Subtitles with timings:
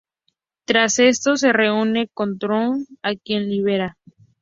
[0.65, 3.99] Tras esto, se reúne con Tormund, a quien libera.